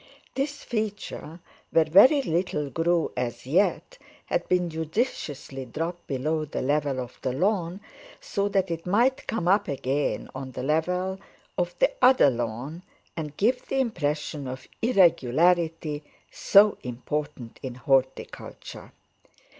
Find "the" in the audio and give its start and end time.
6.43-6.63, 7.21-7.31, 10.53-10.63, 11.77-11.91, 13.67-13.77